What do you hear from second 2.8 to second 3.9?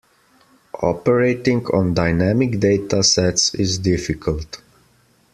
sets is